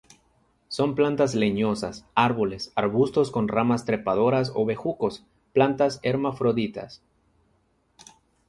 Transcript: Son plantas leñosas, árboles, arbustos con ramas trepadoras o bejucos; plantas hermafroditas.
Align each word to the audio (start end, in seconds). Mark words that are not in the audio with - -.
Son 0.67 0.95
plantas 0.95 1.35
leñosas, 1.35 2.07
árboles, 2.15 2.73
arbustos 2.73 3.29
con 3.29 3.47
ramas 3.47 3.85
trepadoras 3.85 4.51
o 4.55 4.65
bejucos; 4.65 5.23
plantas 5.53 5.99
hermafroditas. 6.01 7.03